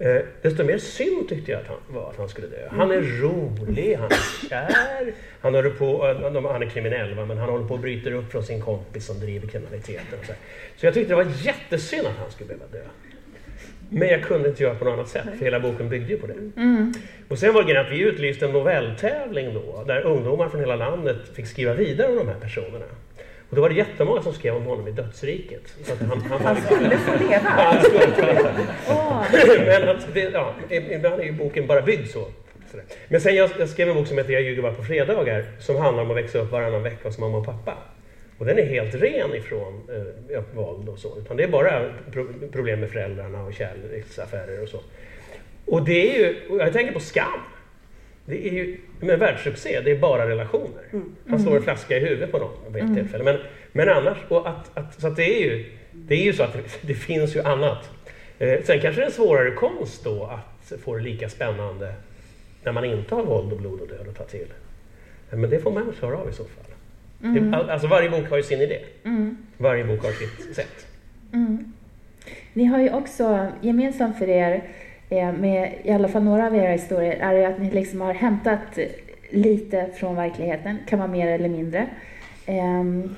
[0.00, 2.68] eh, desto mer synd tyckte jag att han var att han skulle dö.
[2.70, 7.38] Han är rolig, han är kär, han, håller på, eh, han är kriminell va, men
[7.38, 10.18] han håller på och bryter upp från sin kompis som driver kriminaliteten.
[10.20, 10.40] Och så, här.
[10.76, 12.82] så jag tyckte det var jättesynd att han skulle behöva dö.
[13.92, 16.26] Men jag kunde inte göra på något annat sätt, för hela boken byggde ju på
[16.26, 16.60] det.
[16.60, 16.94] Mm.
[17.28, 21.16] Och sen var det att vi utlyste en novelltävling då, där ungdomar från hela landet
[21.34, 22.84] fick skriva vidare om de här personerna.
[23.50, 25.62] Och då var det jättemånga som skrev om honom i dödsriket.
[25.82, 27.48] Så att han, han, han skulle få leva.
[27.48, 28.52] han skulle få leva.
[29.64, 32.26] Men att det, ja, ibland är ju boken bara byggd så.
[33.08, 35.76] Men sen jag, jag skrev en bok som heter Jag ljuger bara på fredagar, som
[35.76, 37.78] handlar om att växa upp varannan vecka hos mamma och pappa.
[38.38, 39.88] Och den är helt ren ifrån
[40.30, 41.18] eh, våld och så.
[41.18, 44.80] Utan det är bara pro problem med föräldrarna och kärleksaffärer och så.
[45.66, 47.40] Och det är ju, jag tänker på Skam.
[48.30, 50.82] Det är ju en världssuccé, det är bara relationer.
[50.92, 51.16] Mm.
[51.28, 52.94] Han slår en flaska i huvudet på någon vid ett mm.
[52.94, 53.24] tillfälle.
[53.24, 53.36] Men,
[53.72, 56.52] men annars, och att, att, så att det är ju det är ju så att
[56.52, 57.90] det, det finns ju annat.
[58.38, 61.94] Eh, sen kanske det är en svårare konst då att få det lika spännande
[62.64, 64.46] när man inte har våld och blod och död att ta till.
[65.30, 66.64] Men det får man klara av i så fall.
[67.22, 67.54] Mm.
[67.54, 68.78] Alltså varje bok har ju sin idé.
[69.04, 69.36] Mm.
[69.56, 70.86] Varje bok har sitt sätt.
[71.32, 71.72] Mm.
[72.52, 74.62] Ni har ju också gemensamt för er, eh,
[75.10, 78.78] med i alla fall några av era historier, är att ni liksom har hämtat
[79.30, 81.86] lite från verkligheten, kan vara mer eller mindre.
[82.46, 83.14] Ehm,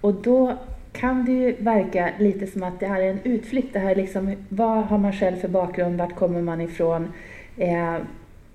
[0.00, 0.56] och då
[0.92, 3.72] kan det ju verka lite som att det här är en utflykt.
[3.72, 5.98] Det här liksom, vad har man själv för bakgrund?
[5.98, 7.12] Vart kommer man ifrån?
[7.56, 7.96] Eh,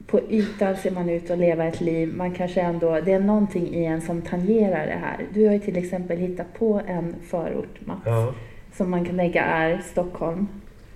[0.08, 2.14] på ytan ser man ut att leva ett liv.
[2.16, 5.26] Man kanske ändå, det är någonting i en som tangerar det här.
[5.34, 8.34] Du har ju till exempel hittat på en förort, Mats, ja.
[8.74, 10.48] som man kan tänka är Stockholm.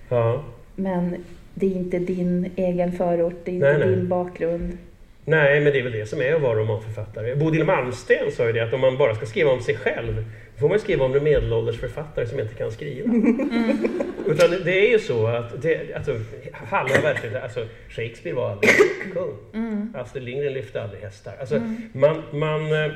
[0.08, 0.42] Ja.
[0.76, 1.16] Men
[1.54, 4.06] det är inte din egen förort, det är inte nej, din nej.
[4.06, 4.78] bakgrund.
[5.24, 7.36] Nej, men det är väl det som är att vara romanförfattare.
[7.36, 10.24] Bodil Malmsten sa ju det att om man bara ska skriva om sig själv
[10.60, 13.04] får man skriva om en medelålders författare som inte kan skriva.
[13.04, 13.78] Mm.
[14.26, 16.20] Utan det är ju så att det, alltså,
[16.52, 18.70] halva världskriget, alltså Shakespeare var aldrig
[19.12, 19.36] kung.
[19.54, 19.94] Mm.
[19.96, 21.32] Astrid Lindgren lyfte aldrig hästar.
[21.40, 21.76] Alltså, mm.
[21.92, 22.92] man, man eh,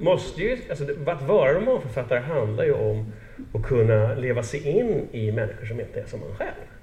[0.00, 3.12] måste ju, alltså, att vara romanförfattare handlar ju om
[3.54, 6.77] att kunna leva sig in i människor som inte är som man själv.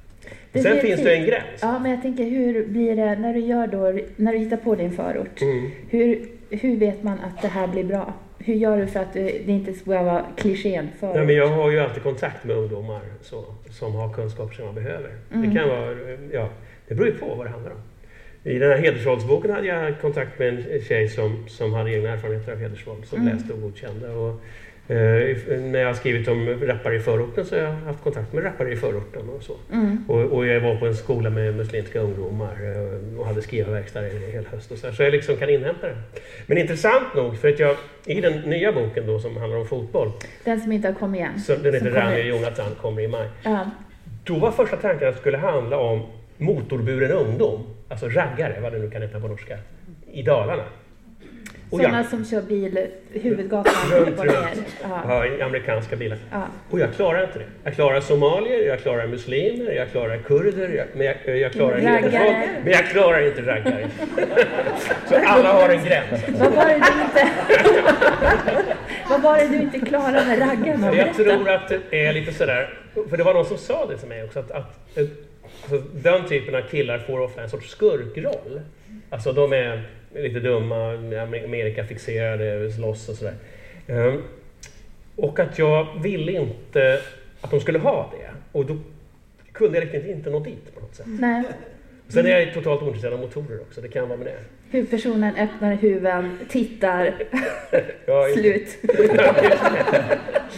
[0.52, 1.62] Det Sen finns det en gräns.
[1.62, 4.76] Ja, men jag tänker hur blir det när du gör då, när du hittar på
[4.76, 5.42] din förort?
[5.42, 5.72] Mm.
[5.90, 8.14] Hur, hur vet man att det här blir bra?
[8.38, 10.90] Hur gör du för att det inte ska vara klichén?
[11.00, 14.66] För Nej, men jag har ju alltid kontakt med ungdomar så, som har kunskaper som
[14.66, 15.12] man behöver.
[15.34, 15.50] Mm.
[15.50, 15.92] Det kan vara,
[16.32, 16.50] ja,
[16.88, 17.78] det beror ju på vad det handlar om.
[18.44, 22.52] I den här hedersvåldsboken hade jag kontakt med en tjej som, som hade egna erfarenheter
[22.52, 23.34] av hedersvåld, som mm.
[23.34, 24.10] läste och godkände.
[24.10, 28.34] Och Eh, när jag har skrivit om rappare i förorten så har jag haft kontakt
[28.34, 29.54] med rappare i förorten och så.
[29.74, 30.06] Mm.
[30.08, 34.32] Och, och, jag var på en skola med muslimska ungdomar eh, och hade skrivarverkstad en
[34.32, 35.96] hel höst och så, så jag liksom kan inhämta det.
[36.46, 40.12] Men intressant nog, för att jag i den nya boken då som handlar om fotboll.
[40.44, 41.40] Den som inte har kommit igen.
[41.40, 43.30] Som, den heter Rami och Jonathan, kommer i maj.
[43.44, 43.72] Ja.
[44.24, 46.06] Då var första tanken att det skulle handla om
[46.38, 49.58] motorburen ungdom, alltså raggare, vad det nu kan heta på norska,
[50.12, 50.64] i Dalarna.
[51.70, 54.66] Sådana som kör bil huvudgatan runt, runt.
[54.84, 55.26] Ja.
[55.26, 56.18] ja, amerikanska bilar.
[56.32, 56.48] Ja.
[56.70, 57.46] Och jag klarar inte det.
[57.64, 62.36] Jag klarar somalier, jag klarar muslimer, jag klarar kurder, jag, men jag, jag klarar hedersvåld.
[62.64, 63.88] Men jag klarar inte raggare.
[65.10, 66.24] Så alla har en gräns.
[66.40, 67.32] Vad var det du inte,
[69.10, 70.96] Vad var det du inte klarade med raggarna?
[70.96, 74.08] Jag tror att det är lite sådär, för det var någon som sa det till
[74.10, 78.62] mig också, att, att alltså, den typen av killar får ofta en sorts skurkroll.
[79.10, 79.84] Alltså de är
[80.16, 83.34] lite dumma, Amerikafixerade, slåss och sådär.
[83.88, 84.22] Ehm,
[85.16, 87.02] och att jag ville inte
[87.42, 88.30] att de skulle ha det.
[88.52, 88.78] Och då
[89.52, 91.06] kunde jag riktigt inte nå dit på något sätt.
[91.08, 91.44] Nej.
[92.08, 94.38] Sen är jag totalt ointresserad av motorer också, det kan vara med det.
[94.70, 97.14] Huvudpersonen öppnar huven, tittar,
[98.06, 98.78] ja, slut.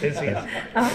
[0.00, 0.32] Precis.
[0.74, 0.90] Ja.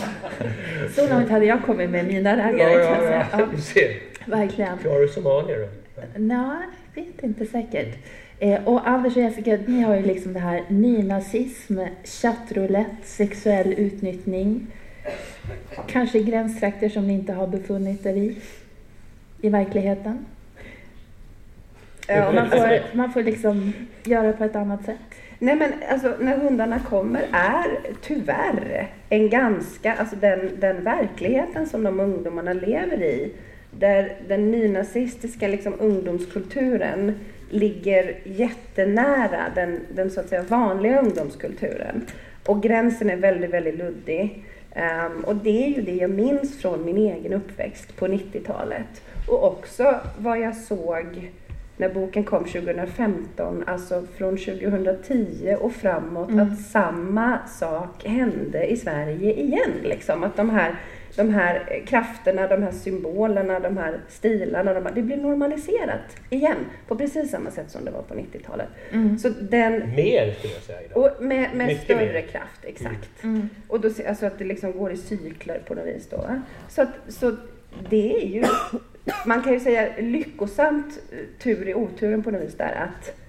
[0.95, 2.71] Så långt hade jag kommit med mina raggare.
[2.71, 3.47] Ja, ja, ja.
[3.76, 3.88] ja.
[4.26, 4.78] Verkligen.
[4.78, 5.67] Klarar du somalier då?
[6.15, 7.97] Nej, vet inte säkert.
[8.43, 14.67] Eh, och Anders och Jessica, ni har ju liksom det här nynazism, chattroulette, sexuell utnyttjning.
[15.88, 18.38] Kanske gränstrakter som ni inte har befunnit er i,
[19.41, 20.25] i verkligheten.
[22.08, 24.99] Eh, ja, man, får, man får liksom göra på ett annat sätt.
[25.39, 31.84] Nej men alltså när hundarna kommer är tyvärr en ganska, alltså den, den verkligheten som
[31.84, 33.34] de ungdomarna lever i,
[33.71, 37.15] där den nynazistiska liksom ungdomskulturen
[37.53, 42.05] ligger jättenära den, den så att säga vanliga ungdomskulturen.
[42.45, 44.45] Och gränsen är väldigt, väldigt luddig.
[44.75, 49.01] Um, och det är ju det jag minns från min egen uppväxt på 90-talet.
[49.27, 51.31] Och också vad jag såg
[51.77, 56.51] när boken kom 2015, alltså från 2010 och framåt, mm.
[56.51, 59.71] att samma sak hände i Sverige igen.
[59.83, 60.23] Liksom.
[60.23, 60.75] Att de här
[61.15, 66.58] de här krafterna, de här symbolerna, de här stilarna, de här, det blir normaliserat igen
[66.88, 68.67] på precis samma sätt som det var på 90-talet.
[68.91, 69.19] Mm.
[69.19, 70.97] Så den, mer skulle jag säga idag.
[70.97, 72.21] Och med, med större mer.
[72.21, 73.23] kraft, exakt.
[73.23, 73.49] Mm.
[73.67, 76.26] Och då, alltså att det liksom går i cykler på något vis då.
[76.69, 77.36] Så, att, så
[77.89, 78.43] det är ju,
[79.26, 80.99] man kan ju säga lyckosamt
[81.39, 83.22] tur i oturen på något vis där att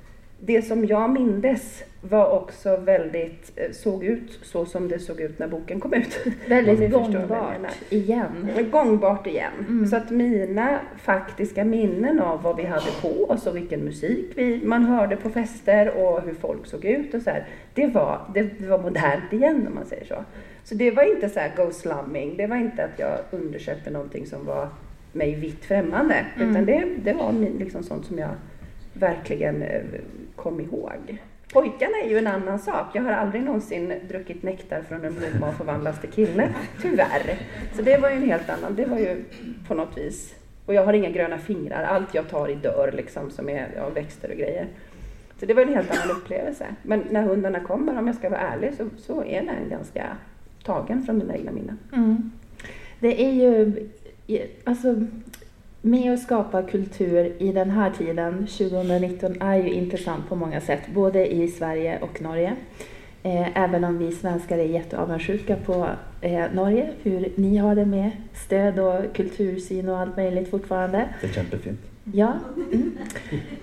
[0.46, 5.38] det som jag mindes var också väldigt, eh, såg ut så som det såg ut
[5.38, 6.26] när boken kom ut.
[6.48, 8.50] Väldigt gångbart igen.
[8.70, 9.52] Gångbart igen.
[9.68, 9.87] Mm.
[9.87, 14.61] Så att mina faktiska minnen av vad vi hade på oss och vilken musik vi,
[14.64, 18.61] man hörde på fester och hur folk såg ut och så här, det var, det,
[18.66, 20.24] var modernt igen om man säger så.
[20.64, 24.26] Så det var inte så här go slumming, det var inte att jag undersökte någonting
[24.26, 24.68] som var
[25.12, 26.50] mig vitt främmande, Mm.
[26.50, 28.30] utan det, det var liksom sånt som jag
[28.94, 29.83] verkligen eh,
[30.37, 31.18] kom ihåg.
[31.52, 32.87] Pojkarna är ju en annan sak.
[32.92, 37.38] Jag har aldrig någonsin druckit nektar från en blomma och förvandlats till kille, tyvärr.
[37.76, 39.24] Så det var ju en helt annan, det var ju
[39.68, 40.35] på något vis.
[40.66, 43.88] Och jag har inga gröna fingrar, allt jag tar i dör liksom som är ja,
[43.88, 44.66] växter och grejer.
[45.40, 46.66] Så det var en helt annan upplevelse.
[46.83, 50.16] Men när hundarna kommer, om jag ska vara ärlig, så, så är den ganska
[50.64, 51.78] tagen från mina egna minnen.
[51.92, 52.30] Mm.
[53.00, 53.72] Det är ju,
[54.64, 55.07] alltså,
[55.85, 60.81] med att skapa kultur i den här tiden, 2019, är ju intressant på många sätt,
[60.94, 62.57] både i Sverige och Norge.
[63.23, 65.88] Eh, även om vi svenskar är jätteavundsjuka på
[66.20, 71.09] eh, Norge, hur ni har det med stöd och kultursyn och allt möjligt fortfarande.
[71.20, 71.81] Det är kämpefint.
[72.05, 72.33] Ja.
[72.73, 72.99] Mm.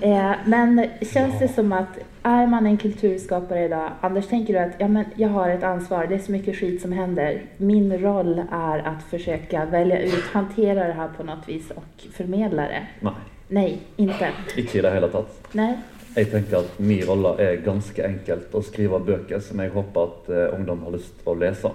[0.02, 4.72] Eh, men känns det som att är man en kulturskapare idag, Anders, tänker du att
[4.78, 7.42] ja, men jag har ett ansvar, det är så mycket skit som händer.
[7.58, 12.62] Min roll är att försöka välja ut, hantera det här på något vis och förmedla
[12.62, 12.88] det.
[13.00, 13.14] Nei,
[13.48, 14.32] Nej, inte.
[14.58, 15.48] ikke i det hele tatt.
[15.52, 15.78] Nej.
[16.16, 20.30] Jeg tenker at min rolle er ganske enkelt å skrive bøker som jeg håper at
[20.30, 21.72] eh, ungdom har til å lese.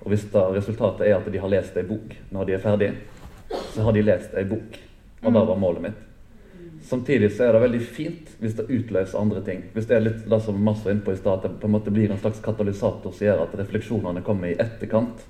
[0.00, 2.94] Og hvis da resultatet er at de har lest ei bok når de er ferdige,
[3.74, 4.78] så har de lest ei bok.
[5.22, 6.07] Og det var målet mitt.
[6.88, 9.66] Samtidig så er det veldig fint hvis det utløser andre ting.
[9.74, 11.68] Hvis det er litt det som Mads var inne på i stad, at det på
[11.68, 15.26] en måte blir en slags katalysator som gjør at refleksjonene kommer i etterkant.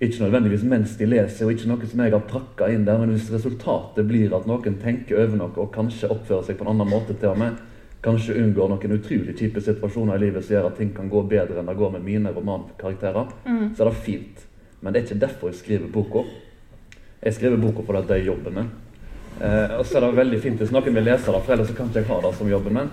[0.00, 3.10] Ikke nødvendigvis mens de leser, og ikke noe som jeg har prakka inn der, men
[3.12, 6.88] hvis resultatet blir at noen tenker over noe og kanskje oppfører seg på en annen
[6.88, 7.58] måte til og med,
[8.04, 11.58] kanskje unngår noen utrolig kjipe situasjoner i livet som gjør at ting kan gå bedre
[11.60, 13.34] enn det går med mine romankarakterer,
[13.74, 14.46] så er det fint.
[14.80, 16.22] Men det er ikke derfor jeg skriver boka.
[17.20, 18.70] Jeg skriver boka fordi det er jobben min.
[19.40, 21.78] Eh, og så er det veldig fint hvis noen vil lese det, for ellers så
[21.78, 22.90] kan ikke jeg ha det som jobben min.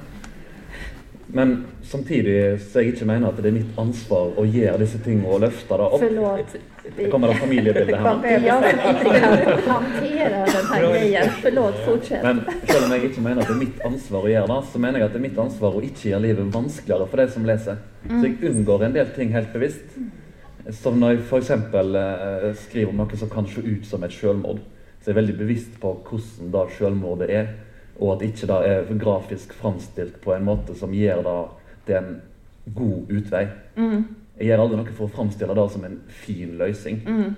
[1.27, 5.27] Men samtidig så jeg ikke mener at det er mitt ansvar å gjøre disse tingene
[5.27, 5.99] og løfte det opp.
[5.99, 6.53] Förlåt.
[6.95, 8.45] Det kommer det familjebildet her.
[8.45, 11.29] Jag inte kan hantera den här grejen.
[11.41, 12.23] Förlåt, fortsätt.
[12.23, 14.79] Men selv om jeg ikke mener at det er mitt ansvar å gjøre det, så
[14.79, 17.51] mener jeg at det er mitt ansvar å ikke gjøre livet vanskeligere for de som
[17.51, 17.83] leser.
[18.07, 19.99] Så jeg unngår en del ting helt bevisst.
[20.79, 21.51] Som når jeg f.eks.
[22.63, 24.63] Skriver om noe som kan se ut som et selvmord,
[25.07, 27.45] så er jeg veldig bevisst på hvordan det selvmordet er,
[27.95, 31.35] og at ikke det er grafisk framstilt på en måte som gjør det
[31.87, 32.09] til en
[32.75, 33.45] god utvei.
[33.77, 34.03] Mm,
[34.37, 36.99] Jeg gjør aldri noe for å framstille det som en fin løsning.
[37.07, 37.35] mm,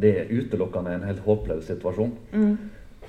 [0.00, 2.16] Det er utelukkende en helt håpløs situasjon.
[2.32, 2.56] mm,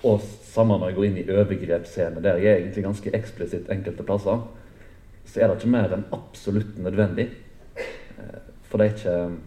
[0.03, 4.03] Og samme når jeg går inn i overgrepsscener, der jeg er egentlig ganske eksplisitt enkelte
[4.03, 4.43] plasser,
[5.25, 7.29] så er det ikke mer enn absolutt nødvendig.
[7.77, 9.37] Eh, For det er ikke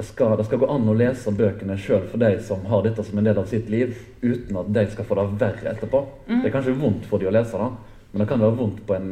[0.00, 3.02] det skal, det skal gå an å lese bøkene sjøl for de som har dette
[3.04, 3.90] som en del av sitt liv,
[4.22, 6.00] uten at de skal få det verre etterpå.
[6.30, 7.66] Det er kanskje vondt for de å lese det,
[8.12, 9.10] men det kan være vondt på en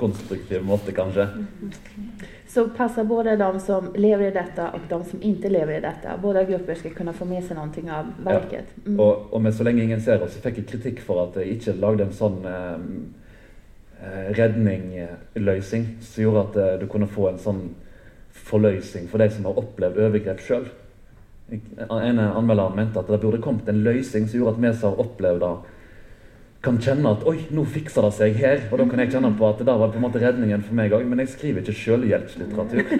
[0.00, 1.28] konstruktiv måte, kanskje.
[2.48, 6.18] Så passa både de som lever i detta och de som inte lever i detta.
[6.22, 8.74] Båda grupper ska kunna få med sig någonting av verket.
[8.86, 9.00] Mm.
[9.00, 11.54] Og, og med Så lenge ingen ser oss, så fikk jeg kritikk for at jeg
[11.54, 12.76] ikke lagde en sånn eh,
[14.02, 17.64] eh, redningløsning som gjorde at eh, du kunne få en sånn
[18.34, 20.66] forløsning for de som har opplevd overgrep sjøl.
[21.50, 25.06] En anmälare mente at det burde kommet en løsning som gjorde at vi som har
[25.06, 25.54] opplevd det,
[26.64, 28.62] kan kjenne at oi, nå fikser det seg her.
[28.72, 30.78] Og da kan jeg kjenne på at det der var på en måte redningen for
[30.78, 31.04] meg òg.
[31.10, 32.94] Men jeg skriver ikke selvhjelpslitteratur.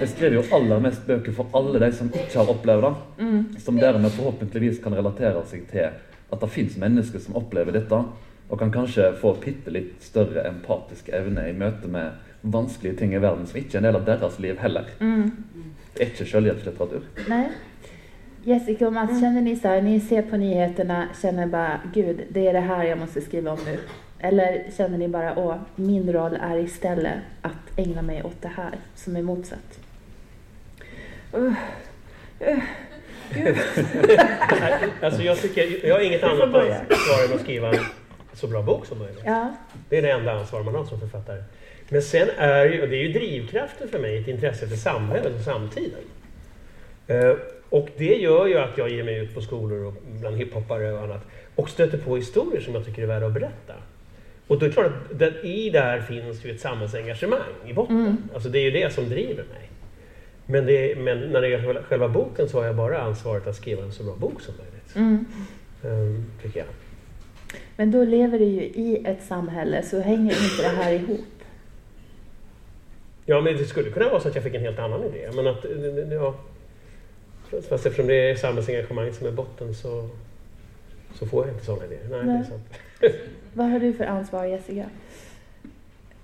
[0.00, 2.94] Jeg skriver jo aller mest bøker for alle de som ikke har opplevd det.
[3.62, 5.92] Som dermed forhåpentligvis kan relatere seg til
[6.28, 8.02] at det fins mennesker som opplever dette,
[8.48, 12.18] og kan kanskje få bitte litt større empatisk evne i møte med
[12.52, 14.84] vanskelige ting i verden som ikke er en del av deres liv heller.
[15.00, 15.32] Mm.
[15.94, 17.02] Det er ikke selvhjelpslitteratur.
[17.28, 17.48] Nej.
[18.44, 22.48] Jessica och Mats, känner ni så här, ni ser på nyheterna, känner bara gud, det
[22.48, 23.78] är det här jag måste skriva om nu?
[24.18, 28.74] Eller känner ni bara, åh, min roll är istället att ägna mig åt det här
[28.94, 29.78] som är motsatt?
[35.02, 37.84] Alltså jag, tycker, jag har inget annat ansvar än att skriva en
[38.32, 39.22] så bra bok som möjligt.
[39.24, 39.54] Ja.
[39.88, 41.42] Det är det enda ansvar man har som författare.
[41.88, 45.34] Men sen är ju, och det är ju drivkraften för mig, ett intresse för samhället
[45.34, 46.00] och samtiden.
[47.06, 47.34] Eh,
[47.68, 51.02] och det gör ju att jag ger mig ut på skolor och bland hiphoppare och
[51.02, 53.74] annat och stöter på historier som jag tycker är värda att berätta.
[54.46, 57.72] Och då är det klart att det, i det här finns ju ett samhällsengagemang i
[57.72, 58.30] botten.
[58.34, 59.70] Alltså det är ju det som driver mig.
[60.46, 63.82] Men, det, men när det gäller själva boken så har jag bara ansvaret att skriva
[63.82, 64.96] en så bra bok som möjligt.
[64.96, 65.24] Mm.
[65.82, 66.68] Eh, tycker jag.
[67.76, 71.37] Men då lever du ju i ett samhälle, så hänger inte det här ihop?
[73.30, 75.30] Ja, men det skulle kunna vara så att jag fick en helt annan idé.
[75.34, 75.64] Men att,
[76.12, 76.34] ja,
[77.68, 80.08] fast eftersom det är samhällsengagemang som är botten så,
[81.14, 82.00] så får jag inte sådana idéer.
[82.10, 82.36] Nej, Nej.
[82.36, 83.20] Det är sant.
[83.52, 84.84] Vad har du för ansvar, Jessica?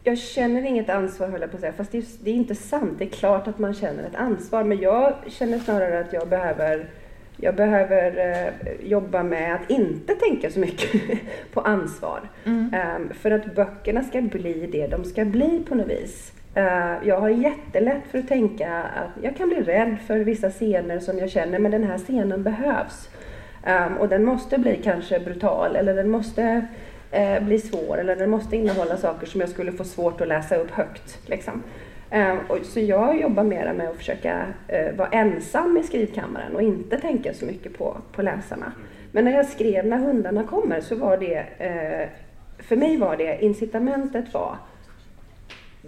[0.04, 2.54] Jag känner inget ansvar höll jag på att säga, fast det är, det är inte
[2.54, 2.92] sant.
[2.98, 6.90] Det är klart att man känner ett ansvar, men jag känner snarare att jag behöver
[7.36, 11.02] jag behöver eh, jobba med att inte tänka så mycket
[11.52, 12.20] på ansvar.
[12.44, 12.74] Mm.
[12.74, 16.32] Ehm, för att böckerna ska bli det de ska bli på något vis.
[16.54, 20.98] Eh, jag har jättelätt för att tänka att jag kan bli rädd för vissa scener
[20.98, 23.08] som jag känner, men den här scenen behövs.
[23.64, 26.66] Ehm, och den måste bli kanske brutal eller den måste
[27.10, 30.56] eh, bli svår eller den måste innehålla saker som jag skulle få svårt att läsa
[30.56, 31.28] upp högt.
[31.28, 31.62] Liksom.
[32.10, 37.00] Ehm, så jag jobbar mera med att försöka eh, vara ensam i skrivkammaren och inte
[37.00, 38.72] tänka så mycket på, på läsarna.
[39.12, 41.46] Men när jag skrev När hundarna kommer så var det,
[42.58, 44.56] för mig var det, incitamentet var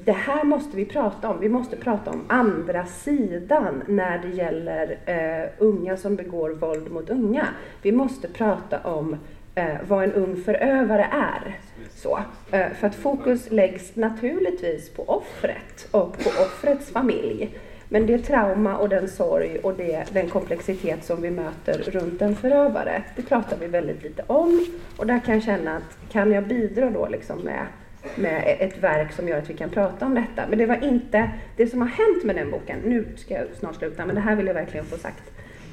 [0.05, 1.41] det här måste vi prata om.
[1.41, 7.11] Vi måste prata om andra sidan när det gäller eh, unga som begår våld mot
[7.11, 7.47] unga.
[7.83, 9.17] Vi måste prata om
[9.55, 11.59] eh, vad en ung förövare är.
[11.95, 12.19] Så,
[12.51, 17.59] eh, för att fokus läggs naturligtvis på offret och på offrets familj.
[17.89, 22.37] Men det trauma och den sorg och det, den komplexitet som vi möter runt en
[22.37, 24.67] förövare, det pratar vi väldigt lite om.
[24.97, 27.67] Och där kan jag känna att kan jag bidra då liksom med
[28.15, 30.47] med ett verk som gör att vi kan prata om detta.
[30.49, 32.79] Men det var inte det som har hänt med den boken.
[32.85, 35.23] Nu ska jag snart sluta, men det här vill jag verkligen få sagt.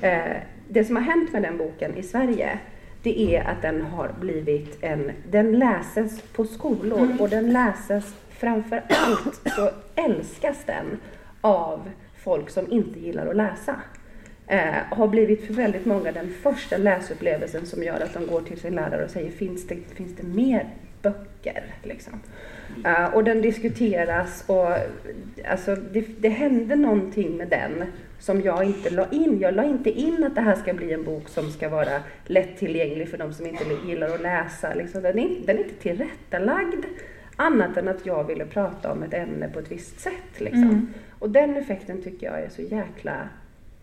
[0.02, 2.60] Eh, det som har hänt med den boken i Sverige,
[3.04, 5.12] det är att den har blivit en...
[5.32, 11.00] Den läses på skolor och den läses framför allt så älskas den
[11.42, 13.76] av folk som inte gillar att läsa.
[14.48, 18.60] Eh, har blivit för väldigt många den första läsupplevelsen som gör att de går till
[18.60, 20.68] sin lärare och säger finns det, finns det mer
[21.04, 21.64] böcker?
[21.84, 22.14] Liksom.
[22.86, 24.68] Eh, och den diskuteras och
[25.50, 27.84] alltså, det, det hände någonting med den
[28.20, 29.40] som jag inte la in.
[29.40, 33.10] Jag la inte in att det här ska bli en bok som ska vara lättillgänglig
[33.10, 34.74] för de som inte gillar att läsa.
[34.74, 35.02] Liksom.
[35.02, 36.86] Den, är, den är inte tillrättalagd
[37.36, 40.40] annat än att jag ville prata om ett ämne på ett visst sätt.
[40.40, 40.64] Liksom.
[40.64, 40.88] Mm.
[41.20, 43.30] Och den effekten tycker jag är så jäkla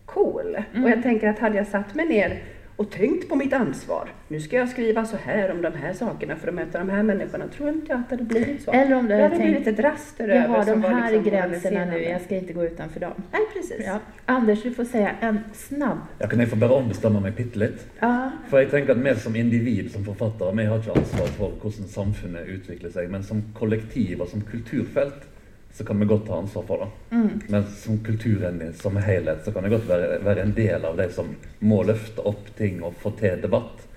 [0.05, 0.57] cool.
[0.73, 0.83] Mm.
[0.83, 2.41] Och jag tänker att hade jag satt mig ner
[2.81, 4.09] och tänkt på mitt ansvar.
[4.27, 7.03] Nu ska jag skriva så här om de här sakerna för att möta de här
[7.03, 7.47] människorna.
[7.47, 8.71] Tror inte jag att det hade blivit så.
[8.71, 11.11] Eller om du det hade hade tänkt, blivit ett raster jag över har de här
[11.11, 13.13] liksom gränserna nu, jag ska inte gå utanför dem.
[13.31, 13.85] Nej, precis.
[13.85, 13.99] Ja.
[14.25, 15.97] Anders, du får säga en snabb.
[16.19, 17.85] Jeg kan få bare ombestemme meg bitte litt?
[17.99, 18.31] Ja.
[18.49, 21.87] For jeg tenker at Vi som individ, som forfattere, vi har ikke ansvar for hvordan
[21.87, 23.09] samfunnet utvikler seg.
[23.11, 25.30] Men som kollektiv og som kulturfelt
[25.73, 26.89] så kan vi godt ta ansvar for det.
[27.17, 27.41] Mm.
[27.49, 31.07] Men som kulturen som helhet så kan jeg godt være, være en del av de
[31.13, 33.87] som må løfte opp ting og få til debatt.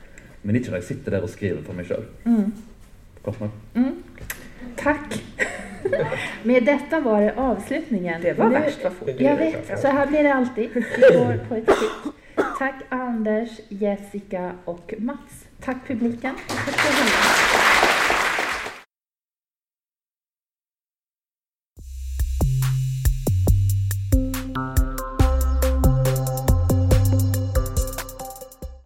[0.43, 2.05] Men ikke når jeg sitter der og skriver for meg sjøl.
[2.25, 2.53] Mm.
[3.25, 3.51] Kort nok.
[3.75, 3.95] Mm.
[4.77, 5.19] Tack!
[6.49, 8.23] Med detta var det avslutningen.
[8.23, 9.09] Det var Nu- värst vad fort.
[9.21, 10.71] Jag vet, så här blir det alltid.
[10.75, 10.81] Vi
[11.17, 12.15] går på ett skick.
[12.59, 15.45] Tack Anders, Jessica och Mats.
[15.61, 16.35] Tack publiken.
[16.49, 17.64] Tack.